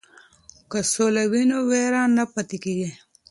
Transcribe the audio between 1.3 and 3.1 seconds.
وي نو وېره نه پاتې کیږي.